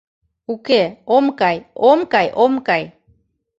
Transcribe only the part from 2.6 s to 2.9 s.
кай.